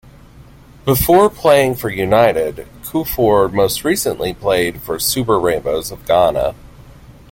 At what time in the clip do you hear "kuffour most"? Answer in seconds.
2.81-3.83